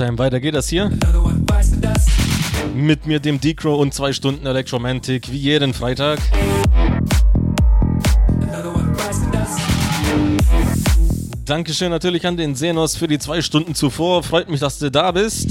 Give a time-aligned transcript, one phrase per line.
[0.00, 0.18] Haustime.
[0.18, 0.90] Weiter geht das hier.
[2.74, 6.18] Mit mir, dem Decro und zwei Stunden Electromantic, wie jeden Freitag.
[11.44, 14.22] Dankeschön natürlich an den Senos für die zwei Stunden zuvor.
[14.22, 15.48] Freut mich, dass du da bist.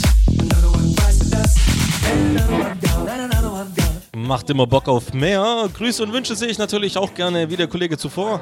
[4.16, 5.70] Macht immer Bock auf mehr.
[5.73, 8.42] Grüße und Wünsche sehe ich natürlich auch gerne wie der Kollege zuvor.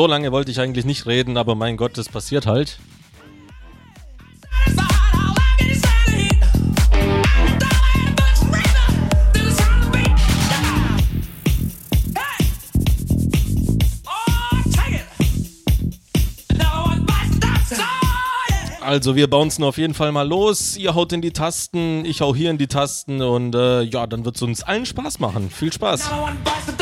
[0.00, 2.78] So lange wollte ich eigentlich nicht reden, aber mein Gott, das passiert halt.
[18.80, 20.78] Also wir bouncen auf jeden Fall mal los.
[20.78, 24.24] Ihr haut in die Tasten, ich hau hier in die Tasten und äh, ja, dann
[24.24, 25.50] wird es uns allen Spaß machen.
[25.50, 26.10] Viel Spaß.
[26.10, 26.79] Another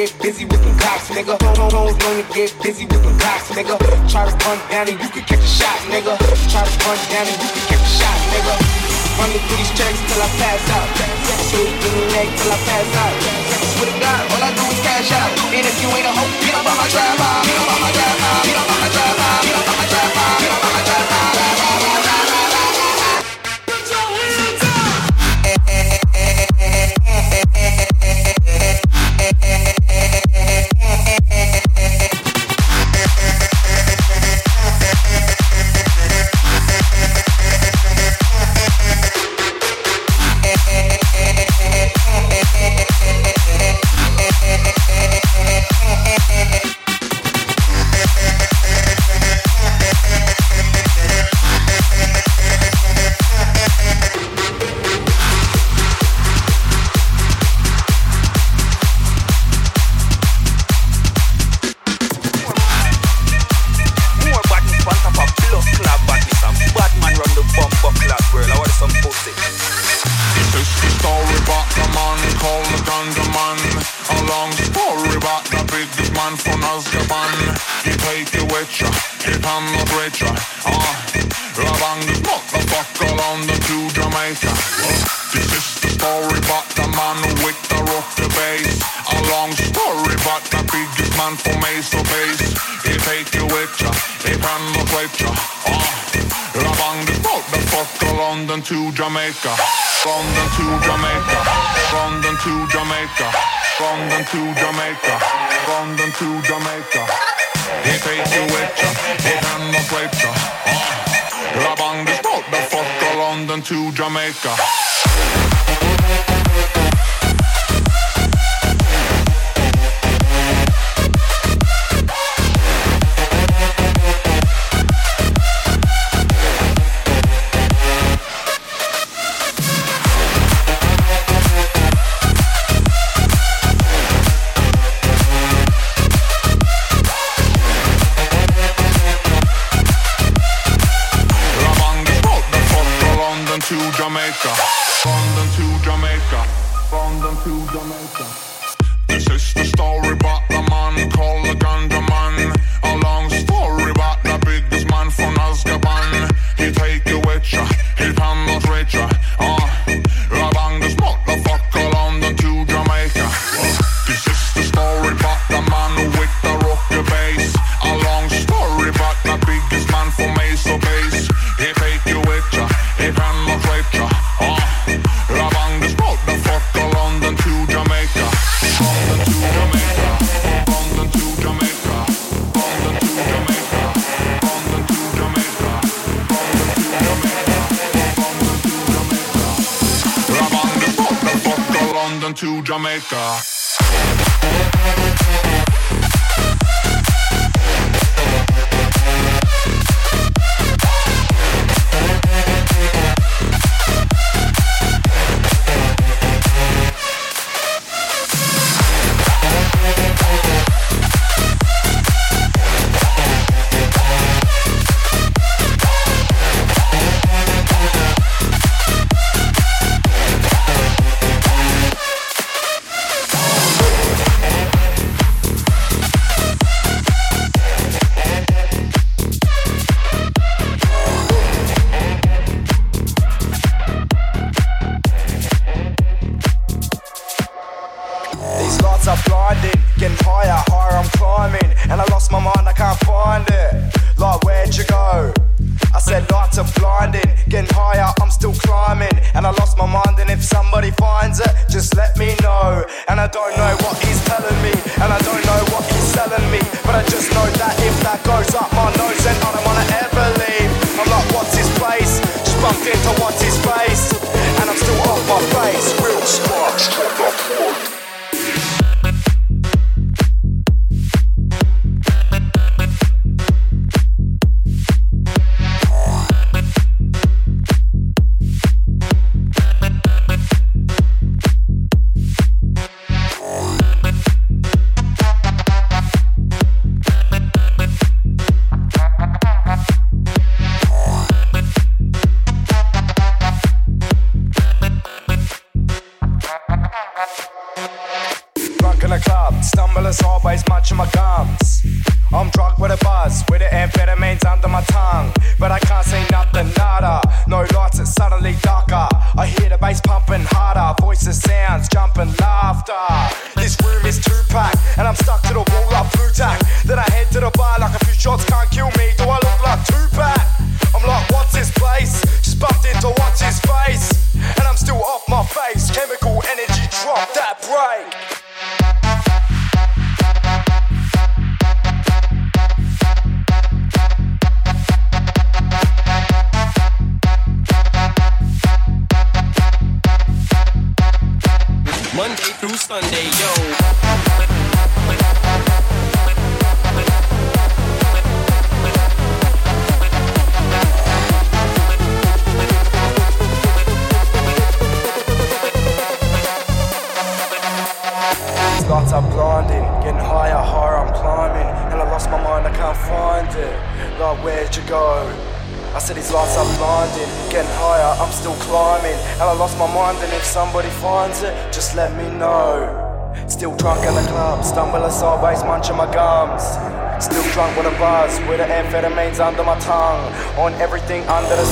[0.00, 0.39] get busy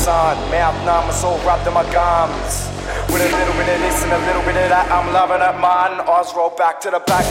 [0.09, 0.37] sun.
[0.51, 2.55] Mouth I'm so wrapped in my gums.
[3.13, 5.57] With a little bit of this and a little bit of that, I'm loving it,
[5.61, 6.01] man.
[6.09, 7.28] Oz roll back to the back.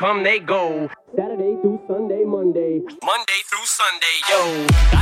[0.00, 0.88] come, they go.
[1.14, 2.80] Saturday through Sunday, Monday.
[3.04, 4.99] Monday through Sunday, yo.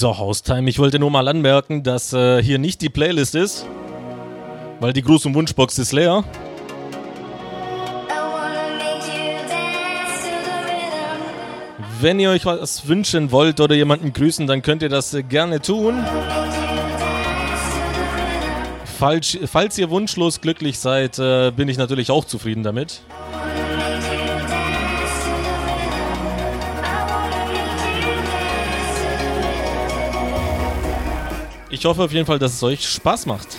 [0.00, 0.70] So, Haustime.
[0.70, 3.66] Ich wollte nur mal anmerken, dass äh, hier nicht die Playlist ist,
[4.78, 6.22] weil die Gruß- und Wunschbox ist leer.
[12.00, 15.60] Wenn ihr euch was wünschen wollt oder jemanden grüßen, dann könnt ihr das äh, gerne
[15.60, 15.96] tun.
[19.00, 23.02] Falls, falls ihr wunschlos glücklich seid, äh, bin ich natürlich auch zufrieden damit.
[31.78, 33.56] Ich hoffe auf jeden Fall, dass es euch Spaß macht.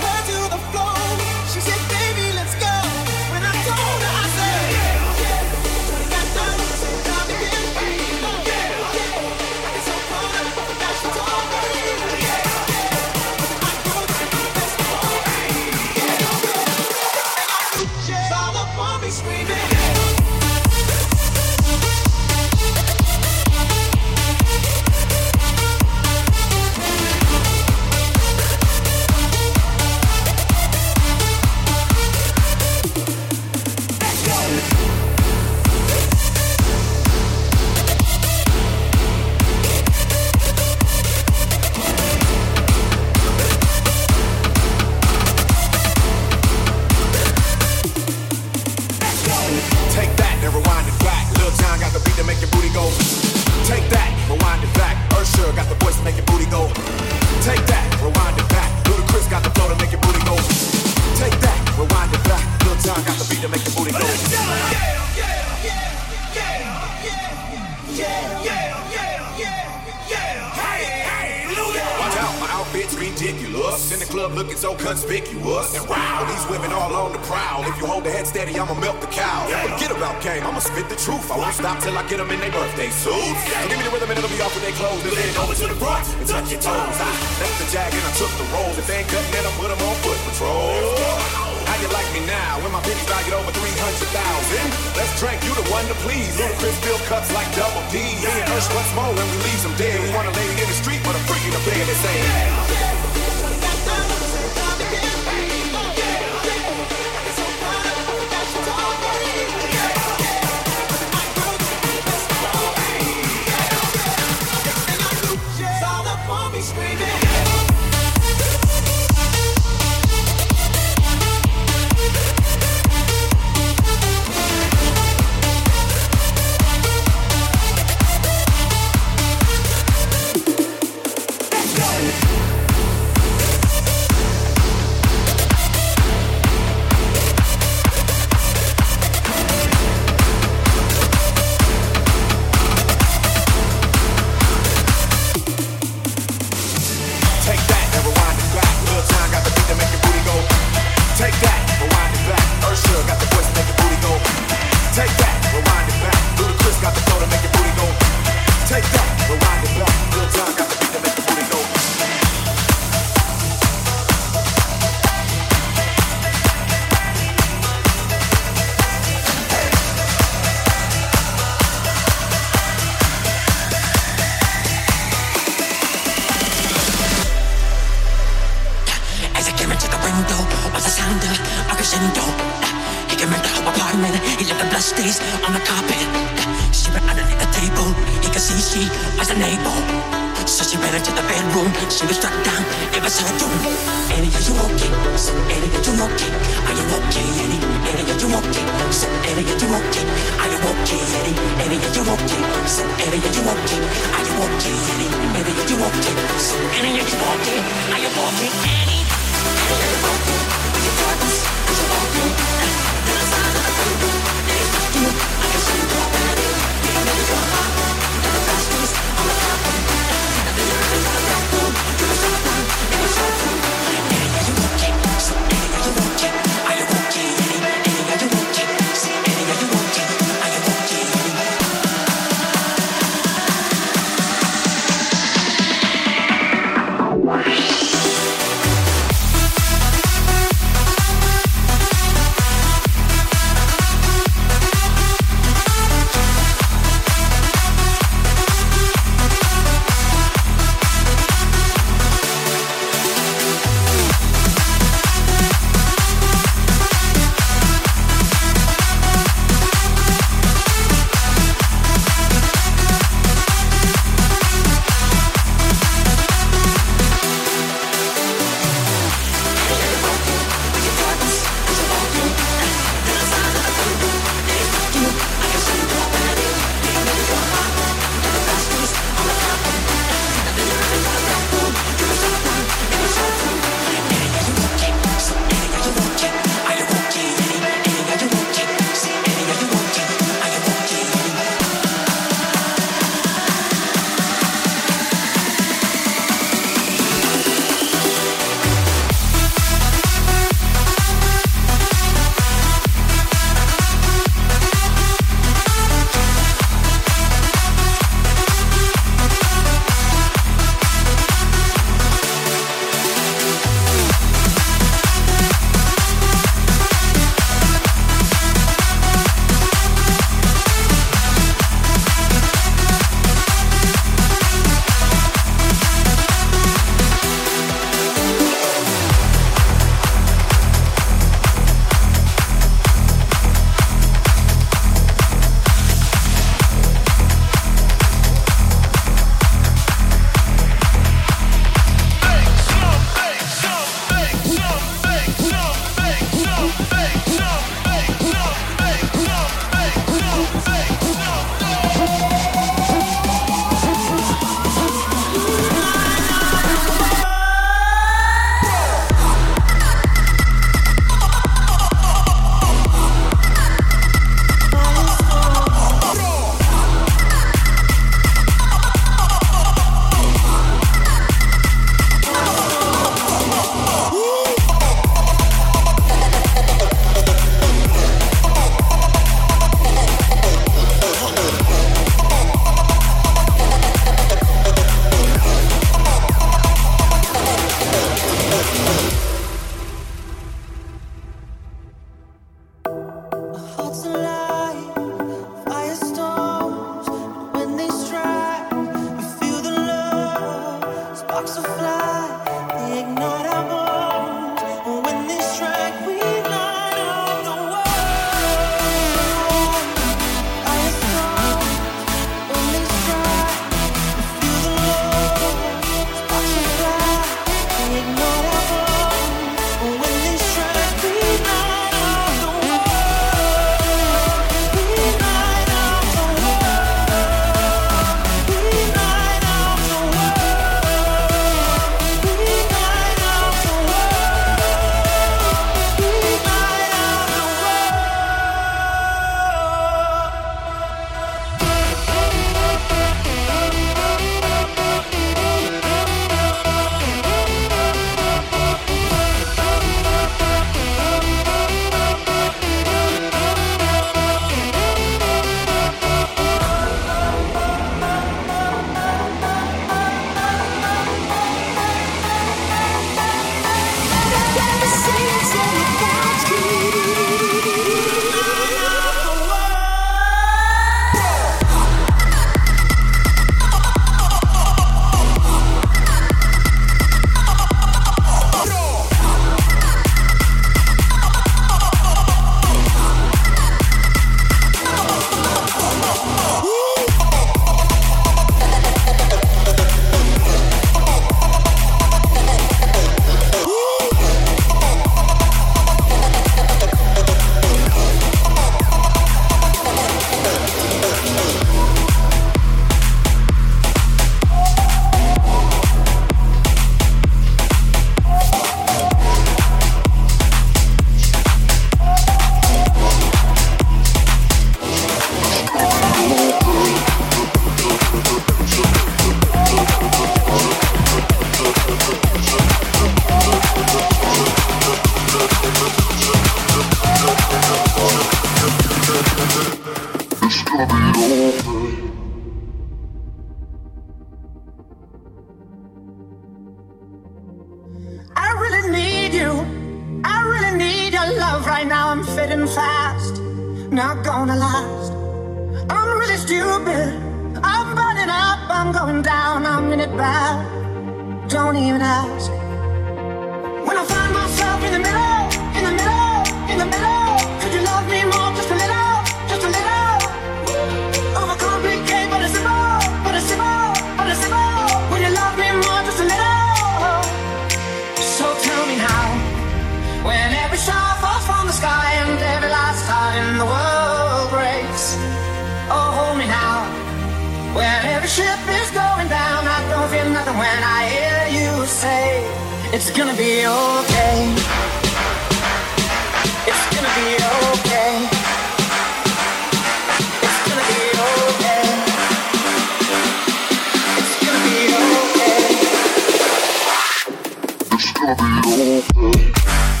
[598.23, 600.00] It's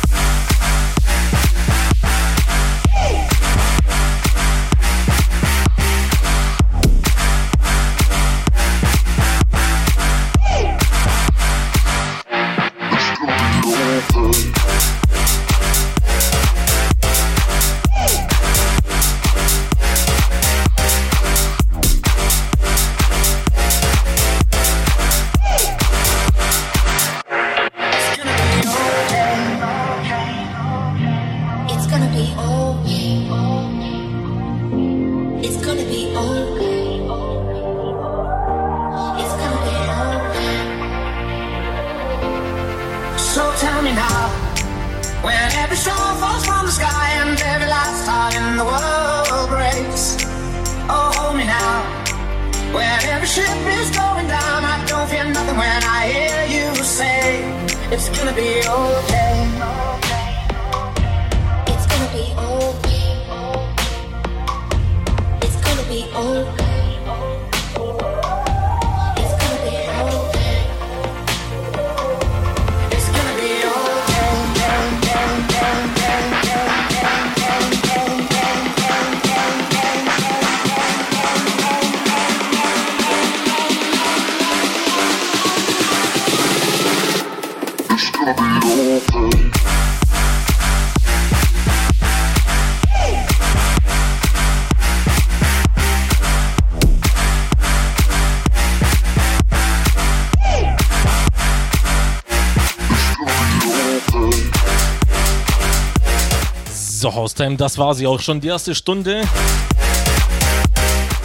[107.41, 109.23] Haustime, das war sie auch schon, die erste Stunde.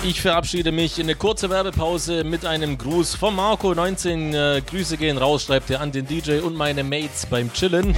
[0.02, 3.74] Ich verabschiede mich in eine kurze Werbepause mit einem Gruß von Marco.
[3.74, 7.94] 19 äh, Grüße gehen raus, schreibt er an den DJ und meine Mates beim Chillen.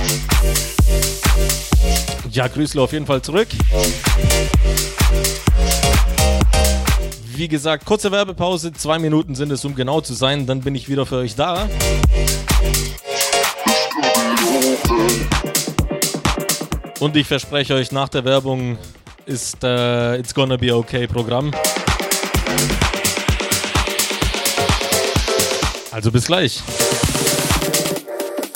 [2.30, 3.48] Ja, Grüßle auf jeden Fall zurück.
[7.36, 10.88] Wie gesagt, kurze Werbepause, zwei Minuten sind es, um genau zu sein, dann bin ich
[10.88, 11.68] wieder für euch da.
[17.00, 18.76] Und ich verspreche euch, nach der Werbung
[19.26, 21.52] ist äh, It's Gonna Be Okay Programm.
[25.92, 26.62] Also bis gleich.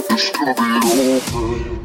[0.09, 1.82] So,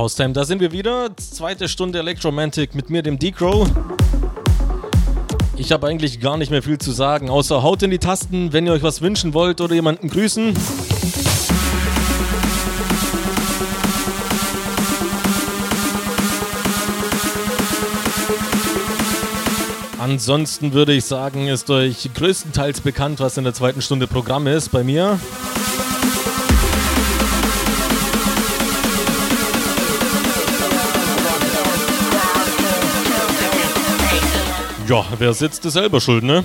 [0.00, 1.14] Haustime, da sind wir wieder.
[1.18, 3.68] Zweite Stunde Electromantic mit mir, dem D-Crow.
[5.58, 8.66] Ich habe eigentlich gar nicht mehr viel zu sagen, außer haut in die Tasten, wenn
[8.66, 10.54] ihr euch was wünschen wollt oder jemanden grüßen.
[19.98, 24.72] Ansonsten würde ich sagen, ist euch größtenteils bekannt, was in der zweiten Stunde Programm ist
[24.72, 25.20] bei mir.
[34.90, 36.42] Ja, wer sitzt, ist selber schuld, ne?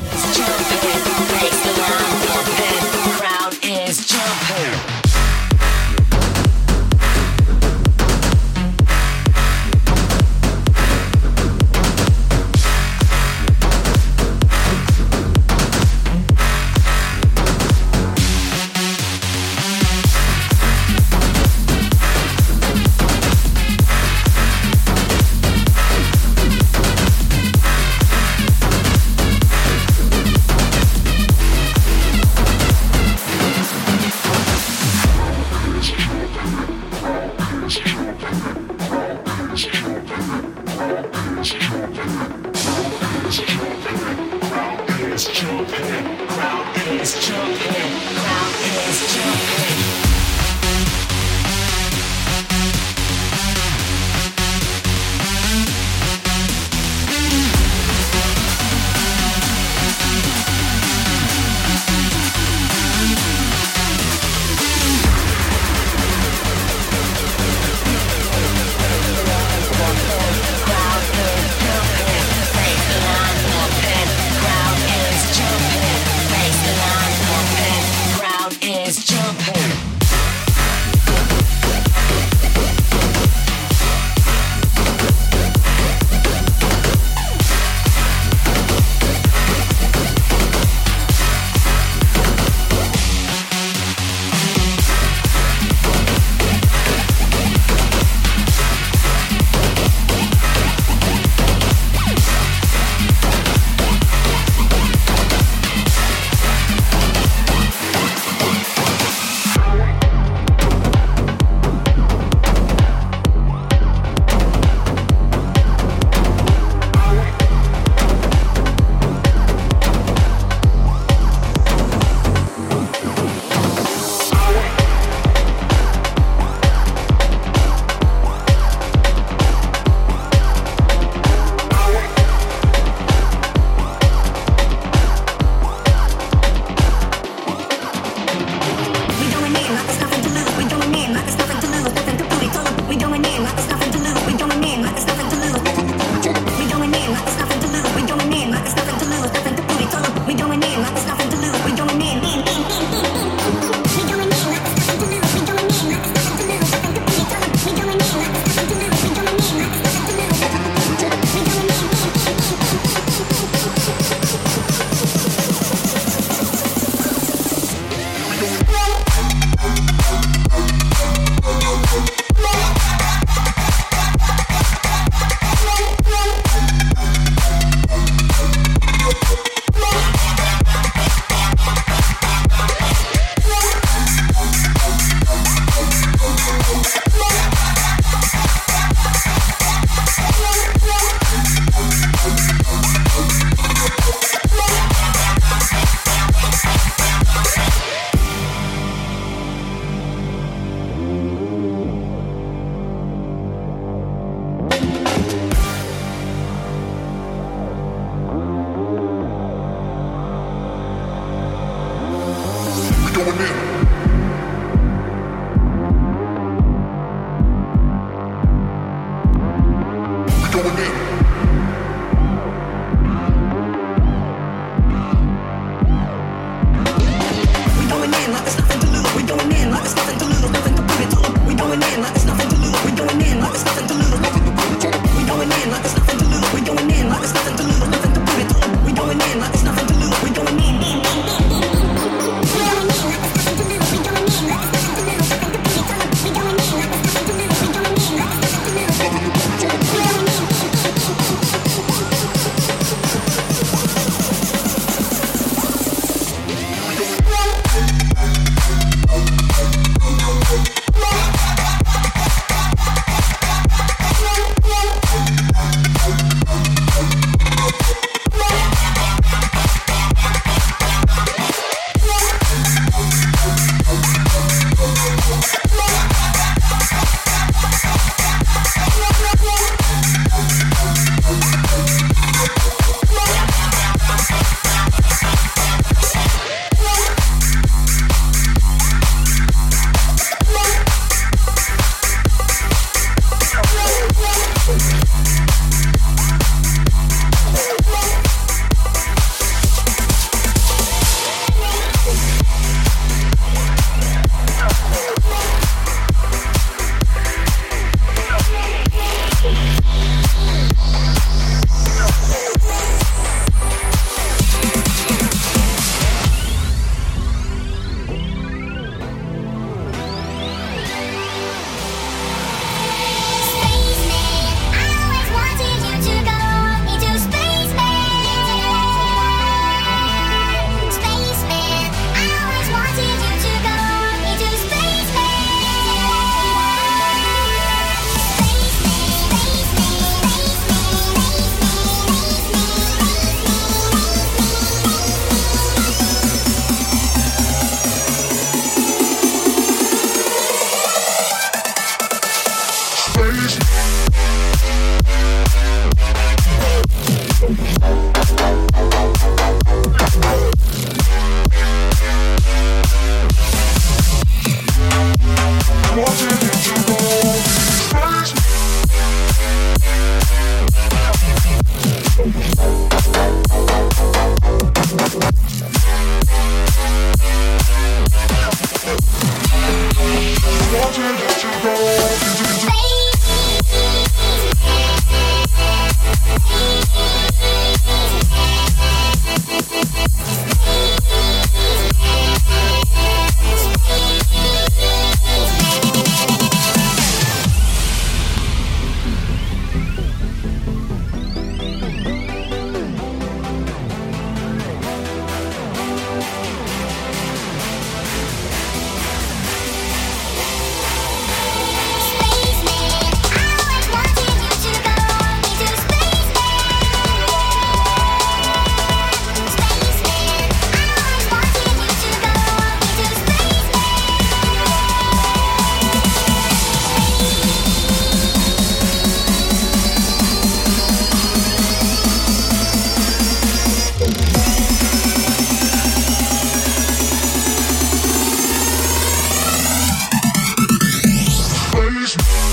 [442.18, 442.45] Peace.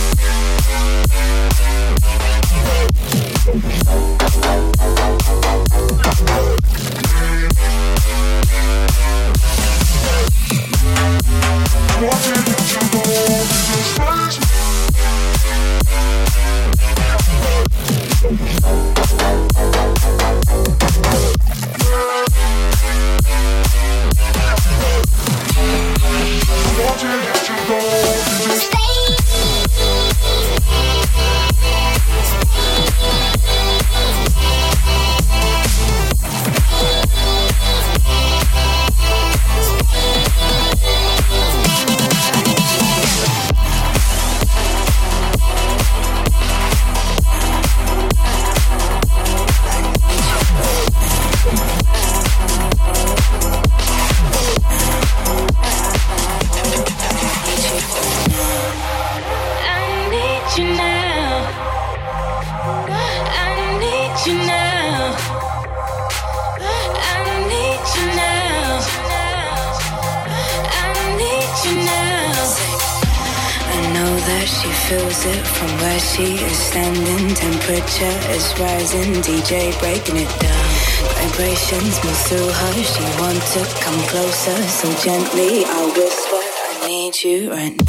[85.02, 87.81] Gently I whisper, I need you right now.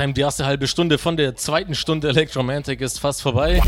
[0.00, 3.60] Haustime, die erste halbe Stunde von der zweiten Stunde Electromantic ist fast vorbei.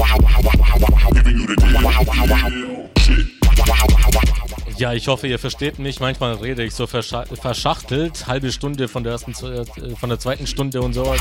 [2.99, 3.27] Shit.
[4.79, 6.01] Ja, ich hoffe, ihr versteht mich.
[6.01, 8.27] Manchmal rede ich so verscha verschachtelt.
[8.27, 11.21] Halbe Stunde von der ersten, äh, von der zweiten Stunde und sowas.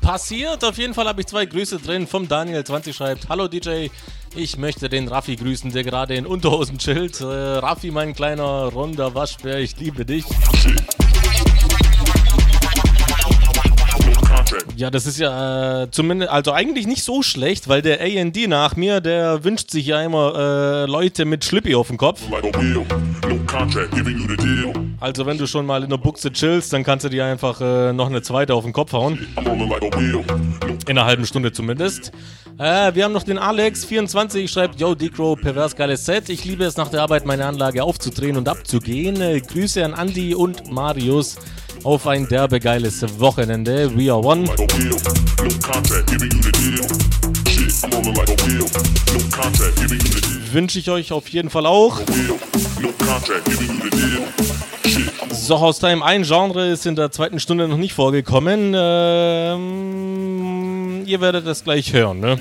[0.00, 0.64] Passiert.
[0.64, 2.06] Auf jeden Fall habe ich zwei Grüße drin.
[2.06, 3.88] Vom Daniel20 schreibt: Hallo DJ,
[4.36, 7.20] ich möchte den Raffi grüßen, der gerade in Unterhosen chillt.
[7.20, 10.24] Äh, Raffi, mein kleiner runder Waschbär, ich liebe dich.
[14.76, 18.74] Ja, das ist ja äh, zumindest, also eigentlich nicht so schlecht, weil der AND nach
[18.74, 22.22] mir, der wünscht sich ja immer äh, Leute mit Schlippi auf dem Kopf.
[24.98, 27.92] Also wenn du schon mal in der Buchse chillst, dann kannst du dir einfach äh,
[27.92, 29.28] noch eine zweite auf den Kopf hauen.
[29.36, 32.10] In einer halben Stunde zumindest.
[32.58, 36.28] Äh, wir haben noch den Alex24, schreibt, Yo, Decro, pervers geiles Set.
[36.28, 39.20] Ich liebe es nach der Arbeit, meine Anlage aufzudrehen und abzugehen.
[39.20, 41.36] Äh, Grüße an Andy und Marius
[41.84, 43.96] auf ein derbe geiles Wochenende.
[43.96, 44.48] We are one.
[50.52, 52.00] Wünsche ich euch auf jeden Fall auch.
[55.30, 58.72] So, Haustime, ein Genre ist in der zweiten Stunde noch nicht vorgekommen.
[58.74, 59.82] Ähm,
[61.06, 62.38] ihr werdet es gleich hören, ne?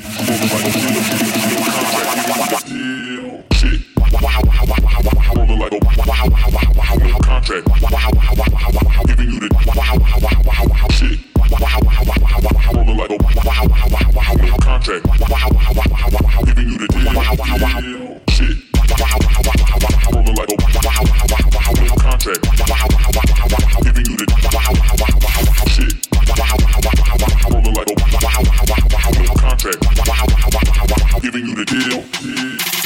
[5.63, 7.67] like a wow wow wow wow wow wow contract.
[7.69, 11.19] Wow wow wow wow wow giving you the wow wow wow wow wow shit.
[11.39, 15.07] Wow wow wow wow wow rolling like a wow wow wow wow wow contract.
[15.07, 17.79] Wow wow wow wow wow giving you the wow wow wow
[18.27, 18.59] shit.
[18.75, 22.43] Wow wow wow wow wow rolling like a wow wow wow wow wow contract.
[22.43, 25.95] Wow wow wow wow wow giving you the wow wow wow wow shit.
[26.11, 29.79] Wow wow wow wow wow rolling like a wow wow wow wow wow contract.
[29.79, 32.82] Wow wow wow wow wow giving you the deal.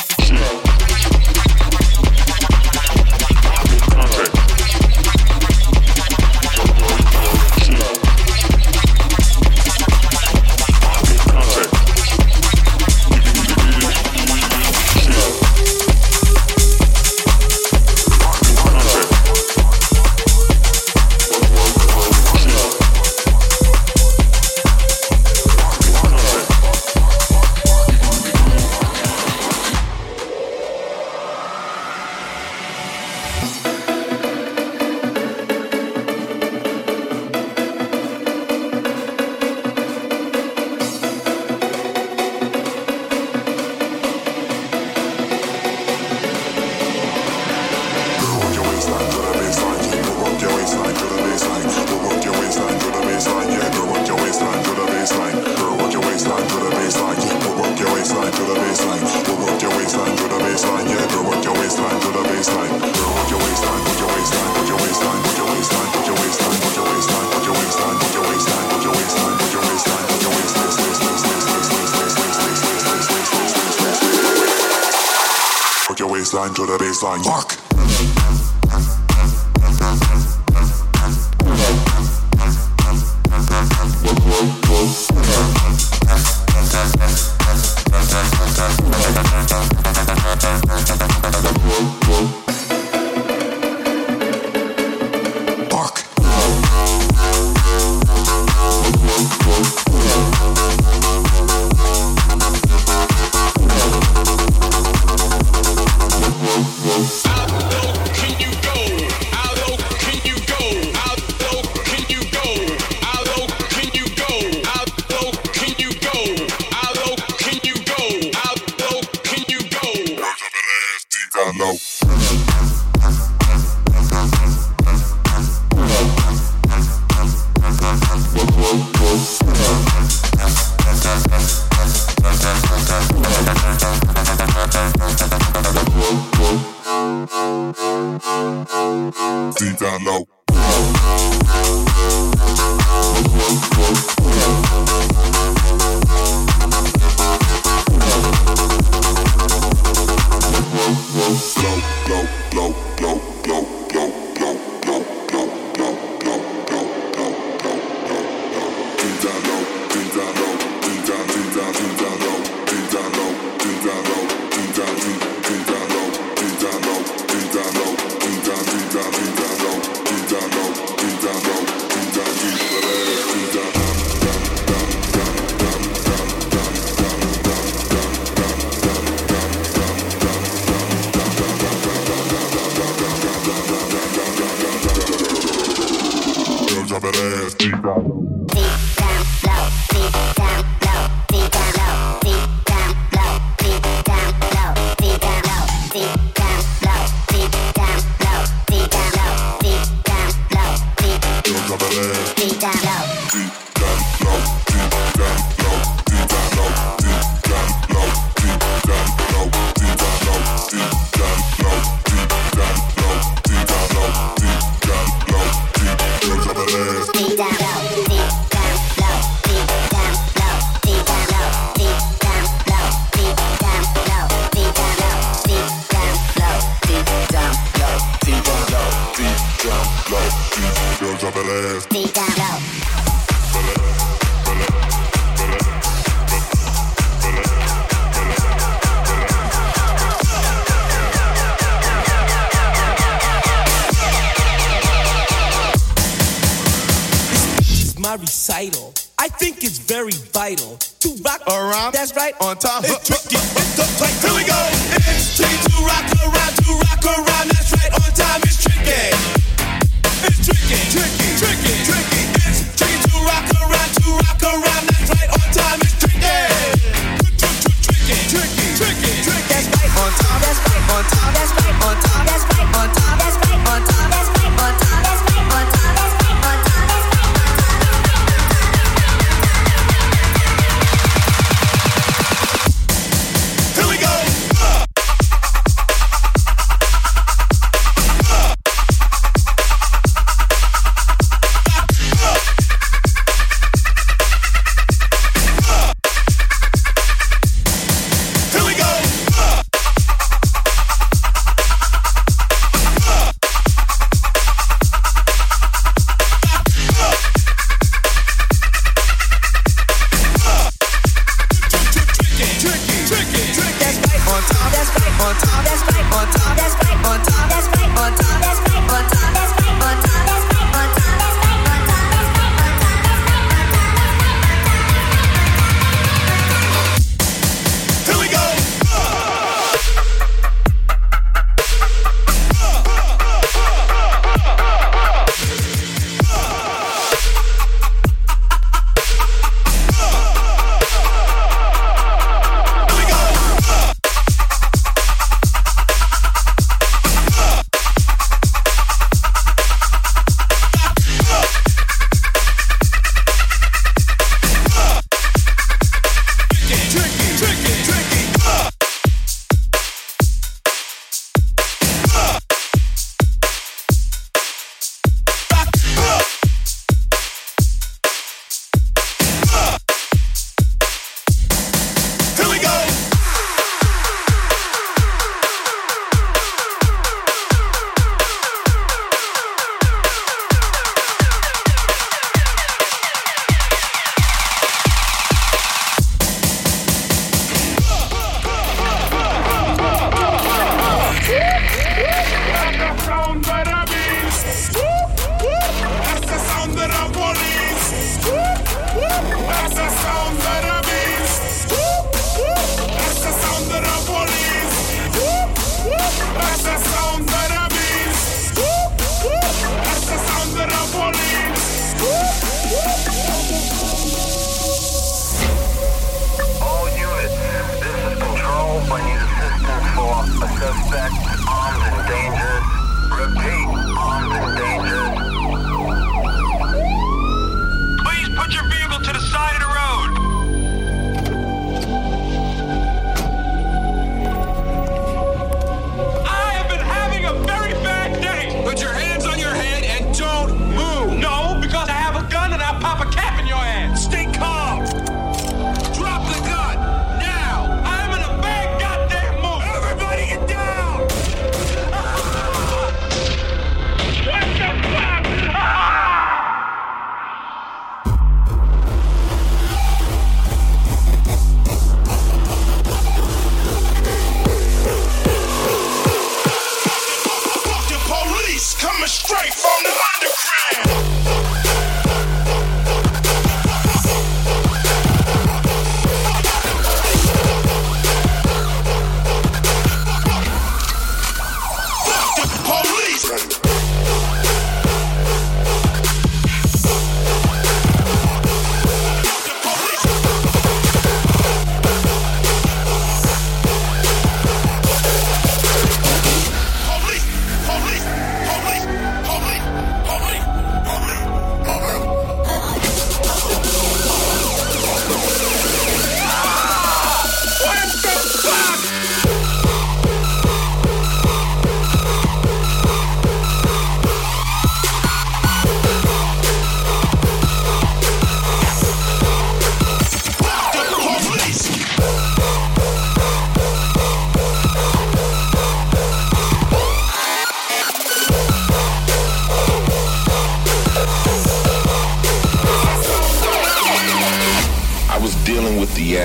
[76.97, 77.46] Baseline.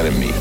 [0.04, 0.32] Enemy.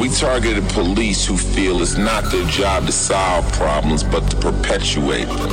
[0.00, 5.26] We targeted police who feel it's not their job to solve problems but to perpetuate
[5.26, 5.52] them.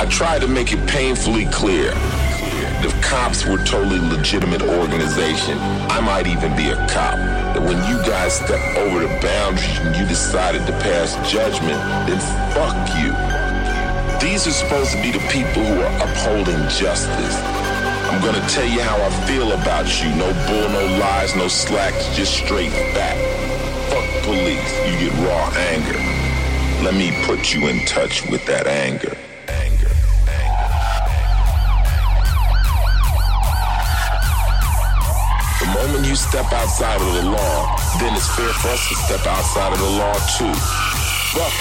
[0.00, 1.92] I tried to make it painfully clear
[2.80, 5.58] if cops were totally legitimate organization,
[5.90, 7.16] I might even be a cop.
[7.52, 12.20] That when you guys step over the boundaries and you decided to pass judgment, then
[12.54, 13.10] fuck you.
[14.24, 17.67] These are supposed to be the people who are upholding justice.
[18.08, 20.08] I'm gonna tell you how I feel about you.
[20.16, 23.20] No bull, no lies, no slacks, just straight fact.
[23.92, 24.72] Fuck police.
[24.88, 26.00] You get raw anger.
[26.82, 29.14] Let me put you in touch with that anger.
[29.48, 29.92] Anger.
[30.24, 30.68] Anger.
[35.60, 39.26] The moment you step outside of the law, then it's fair for us to step
[39.26, 40.54] outside of the law too.
[41.36, 41.52] Fuck.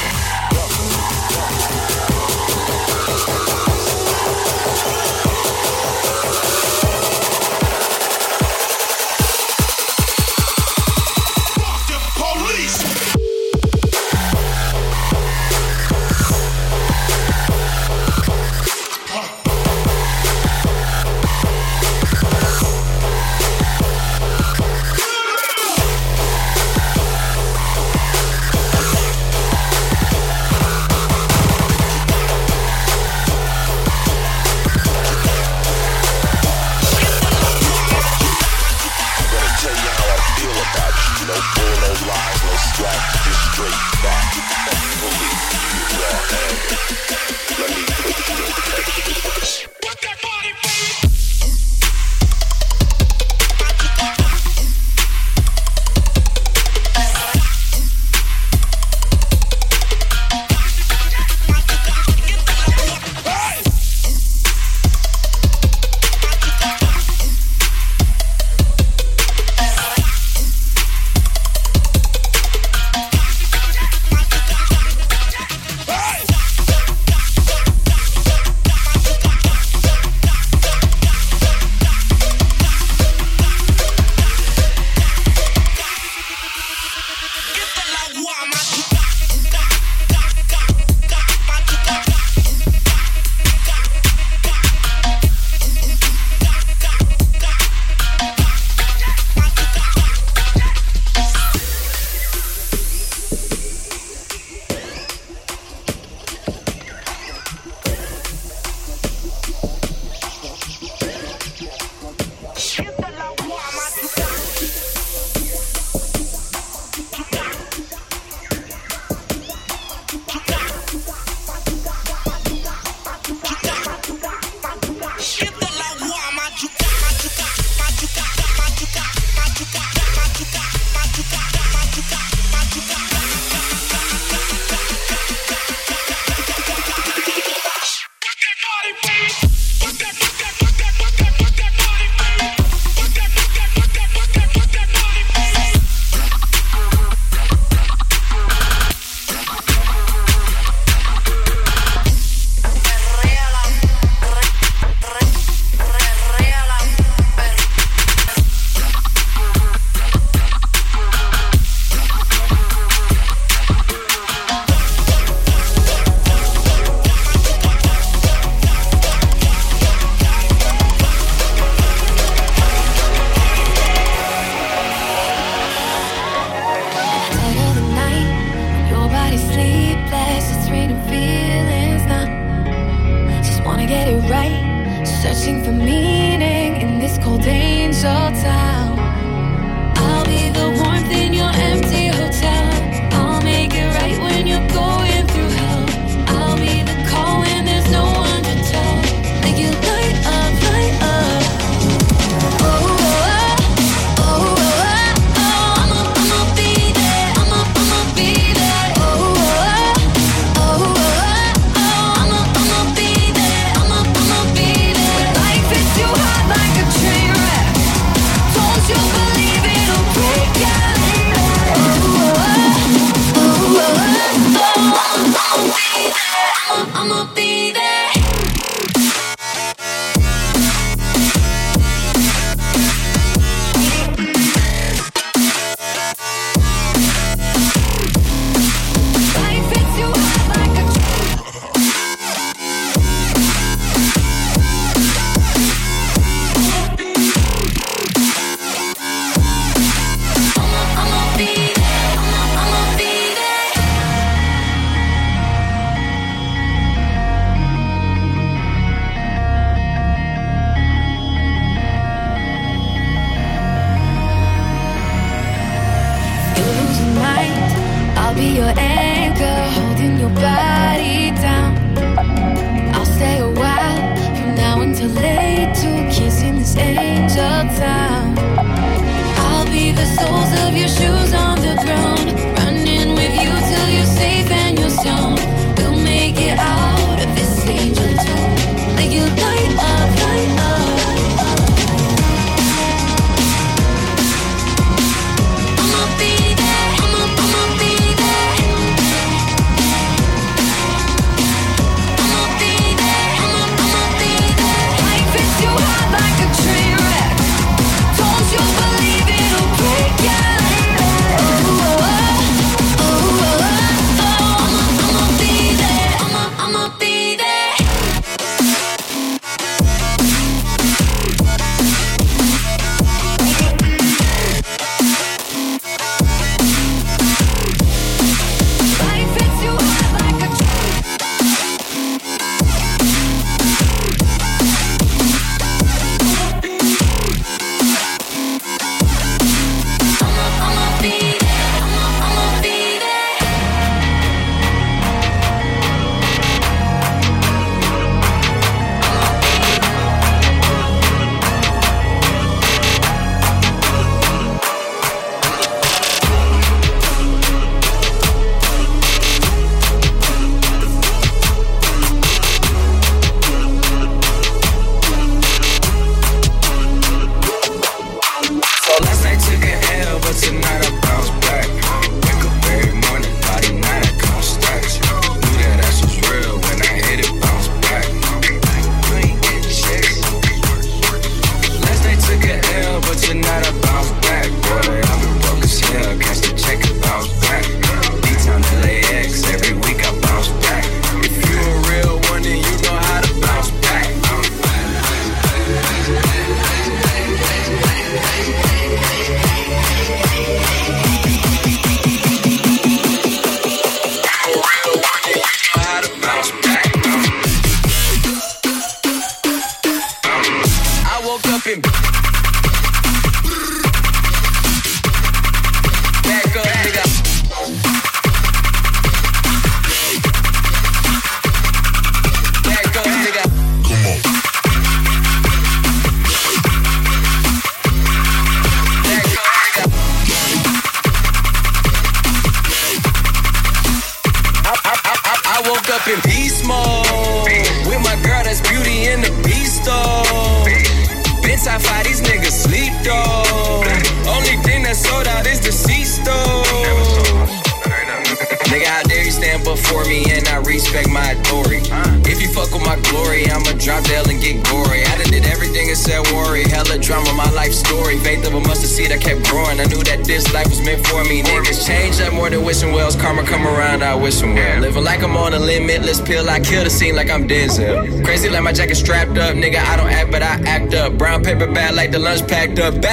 [472.80, 473.07] Up.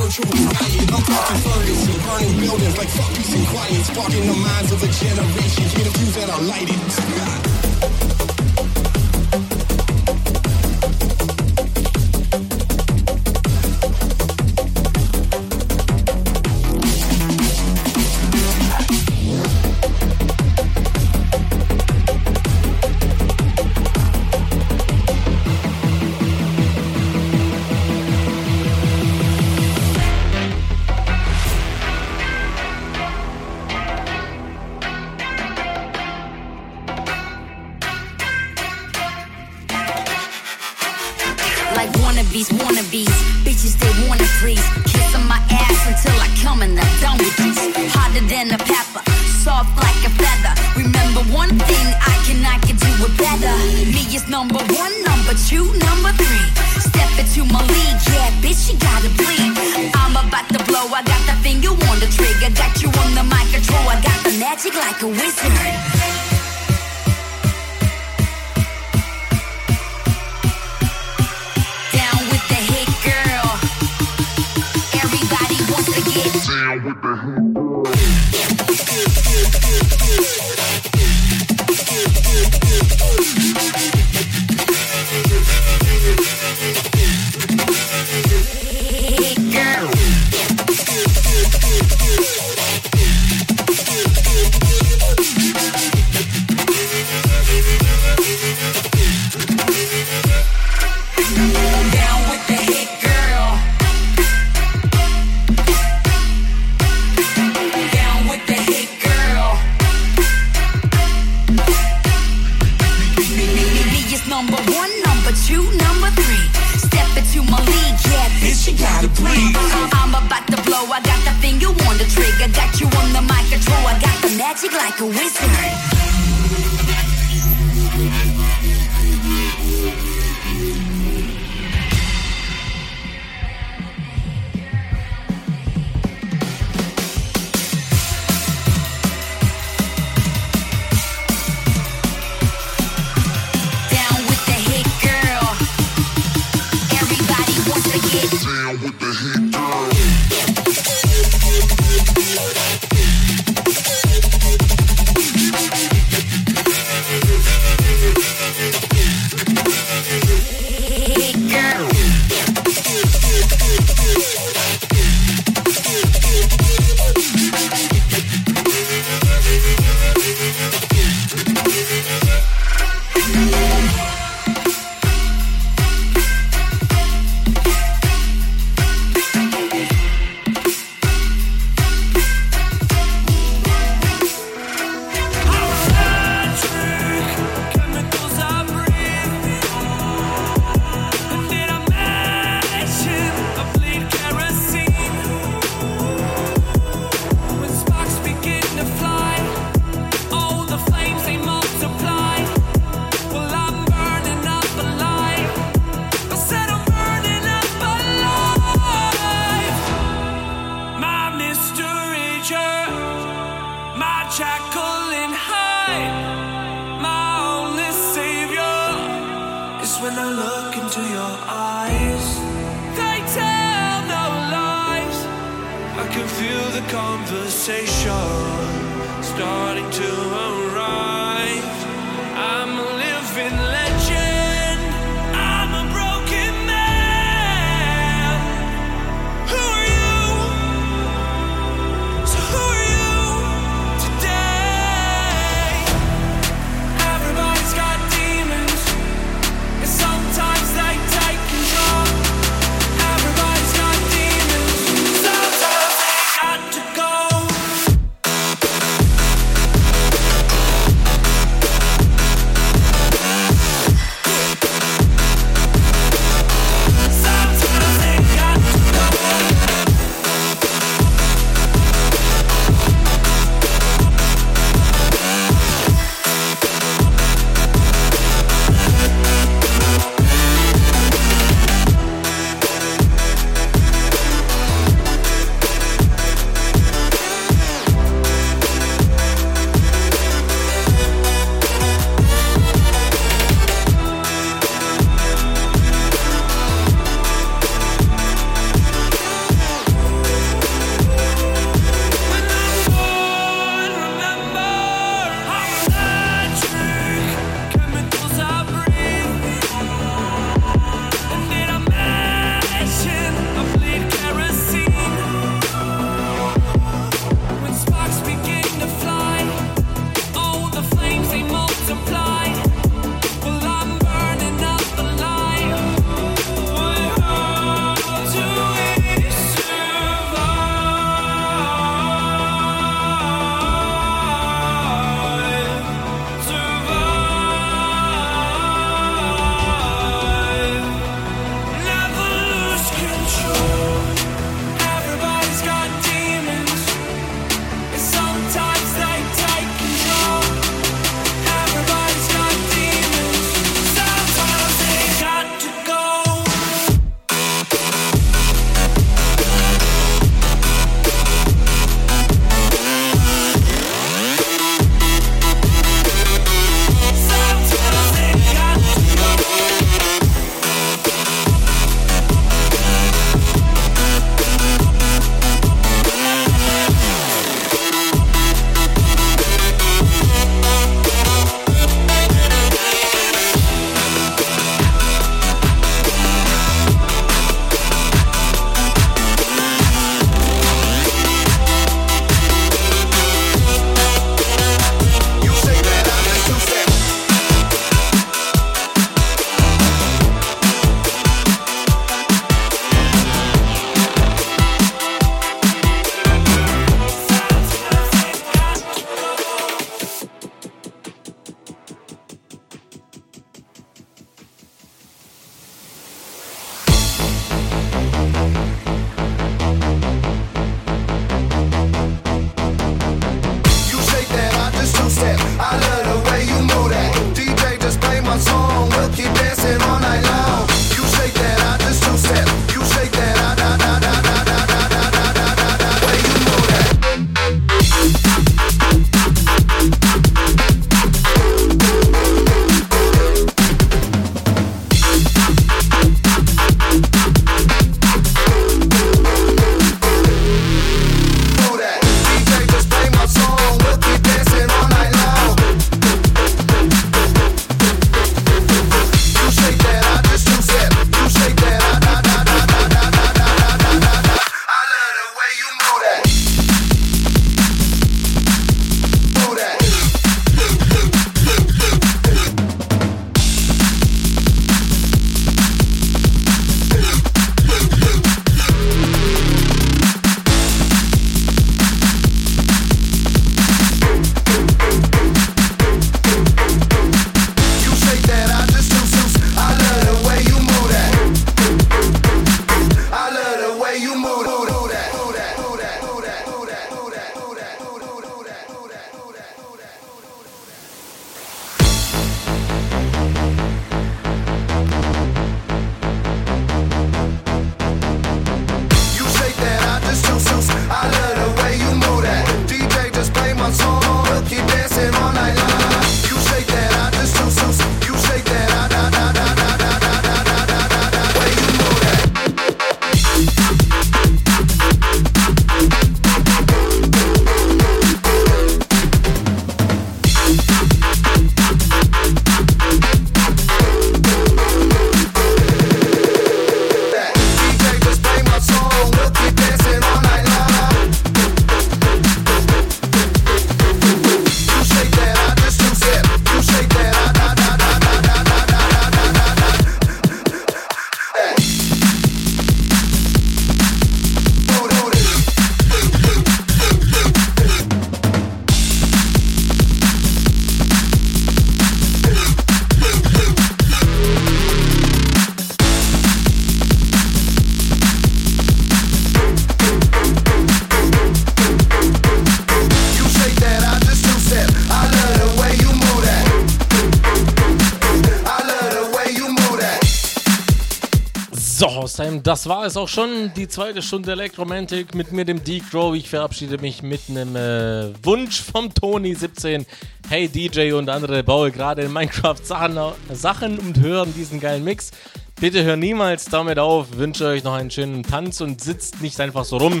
[582.50, 583.52] Das war es auch schon.
[583.54, 586.16] Die zweite Stunde Electromantic mit mir, dem D-Crow.
[586.16, 589.86] Ich verabschiede mich mit einem äh, Wunsch vom Tony17.
[590.28, 592.98] Hey DJ und andere baue gerade in Minecraft Sachen,
[593.32, 595.12] Sachen und hören diesen geilen Mix.
[595.60, 597.16] Bitte hör niemals damit auf.
[597.16, 600.00] Wünsche euch noch einen schönen Tanz und sitzt nicht einfach so rum.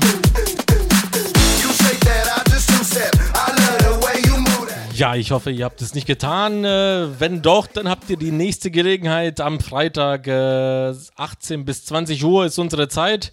[5.00, 6.62] Ja, ich hoffe, ihr habt es nicht getan.
[6.62, 12.22] Äh, wenn doch, dann habt ihr die nächste Gelegenheit am Freitag äh, 18 bis 20
[12.22, 13.32] Uhr ist unsere Zeit.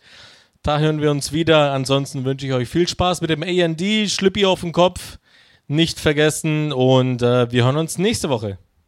[0.64, 1.74] Da hören wir uns wieder.
[1.74, 3.82] Ansonsten wünsche ich euch viel Spaß mit dem AND.
[4.10, 5.18] Schlüppi auf den Kopf.
[5.68, 8.58] Nicht vergessen und äh, wir hören uns nächste Woche.